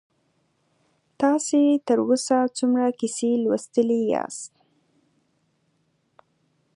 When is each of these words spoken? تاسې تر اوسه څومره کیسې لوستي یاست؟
تاسې 1.21 1.59
تر 1.87 1.97
اوسه 2.07 2.37
څومره 2.57 2.85
کیسې 2.99 3.29
لوستي 3.43 3.83
یاست؟ 4.13 4.53